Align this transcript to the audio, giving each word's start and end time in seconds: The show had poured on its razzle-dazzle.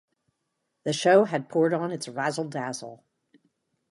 The 0.83 0.93
show 0.93 1.25
had 1.25 1.47
poured 1.47 1.75
on 1.75 1.91
its 1.91 2.07
razzle-dazzle. 2.07 3.03